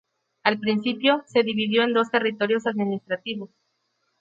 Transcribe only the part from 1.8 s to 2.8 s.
en dos territorios